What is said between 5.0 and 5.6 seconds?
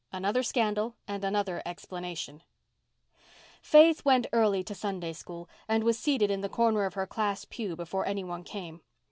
School